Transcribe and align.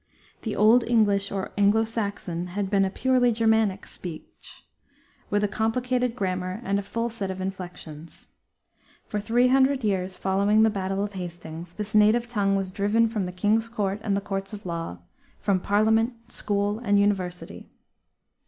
The 0.41 0.55
old 0.55 0.83
English 0.85 1.31
or 1.31 1.51
Anglo 1.59 1.83
Saxon 1.83 2.47
had 2.57 2.71
been 2.71 2.83
a 2.83 2.89
purely 2.89 3.31
Germanic 3.31 3.85
speech, 3.85 4.65
with 5.29 5.43
a 5.43 5.47
complicated 5.47 6.15
grammar 6.15 6.59
and 6.63 6.79
a 6.79 6.81
full 6.81 7.07
set 7.07 7.29
of 7.29 7.39
inflections. 7.39 8.27
For 9.05 9.19
three 9.19 9.49
hundred 9.49 9.83
years 9.83 10.17
following 10.17 10.63
the 10.63 10.71
battle 10.71 11.03
of 11.03 11.13
Hastings 11.13 11.73
this 11.73 11.93
native 11.93 12.27
tongue 12.27 12.55
was 12.55 12.71
driven 12.71 13.09
from 13.09 13.27
the 13.27 13.31
king's 13.31 13.69
court 13.69 13.99
and 14.03 14.17
the 14.17 14.21
courts 14.21 14.53
of 14.53 14.65
law, 14.65 14.97
from 15.39 15.59
parliament, 15.59 16.31
school, 16.31 16.79
and 16.79 16.99
university. 16.99 17.69